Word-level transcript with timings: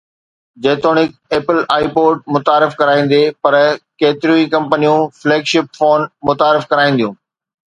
جيتوڻيڪ 0.63 1.09
ايپل 1.33 1.57
آئي 1.75 1.87
پوڊ 1.97 2.13
متعارف 2.37 2.73
ڪرائيندي 2.79 3.21
پر 3.43 3.59
ڪيتريون 4.01 4.41
ئي 4.41 4.49
ڪمپنيون 4.55 5.07
فليگ 5.19 5.43
شپ 5.53 5.65
فون 5.79 6.09
متعارف 6.31 6.69
ڪرائينديون 6.73 7.13